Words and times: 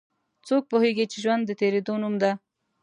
څوک 0.47 0.63
پوهیږي 0.71 1.05
چې 1.11 1.17
ژوند 1.23 1.43
د 1.45 1.51
تیریدو 1.59 1.93
نوم 2.01 2.15
ده 2.21 2.31